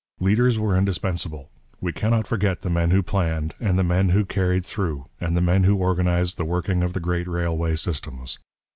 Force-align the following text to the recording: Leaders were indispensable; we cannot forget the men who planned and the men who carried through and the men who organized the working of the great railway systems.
Leaders 0.19 0.57
were 0.57 0.75
indispensable; 0.75 1.51
we 1.79 1.93
cannot 1.93 2.25
forget 2.25 2.61
the 2.61 2.71
men 2.71 2.89
who 2.89 3.03
planned 3.03 3.53
and 3.59 3.77
the 3.77 3.83
men 3.83 4.09
who 4.09 4.25
carried 4.25 4.65
through 4.65 5.05
and 5.19 5.37
the 5.37 5.41
men 5.41 5.63
who 5.63 5.75
organized 5.75 6.37
the 6.37 6.43
working 6.43 6.81
of 6.81 6.93
the 6.93 6.99
great 6.99 7.27
railway 7.27 7.75
systems. 7.75 8.39